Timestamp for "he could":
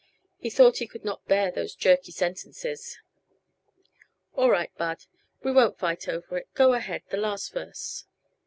0.79-1.05